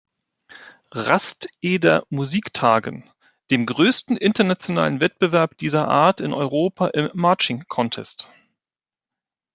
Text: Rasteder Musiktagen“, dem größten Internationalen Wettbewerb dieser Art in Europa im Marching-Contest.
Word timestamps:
Rasteder 0.95 2.07
Musiktagen“, 2.09 3.07
dem 3.51 3.67
größten 3.67 4.17
Internationalen 4.17 4.99
Wettbewerb 4.99 5.59
dieser 5.59 5.87
Art 5.89 6.21
in 6.21 6.33
Europa 6.33 6.87
im 6.87 7.11
Marching-Contest. 7.13 8.27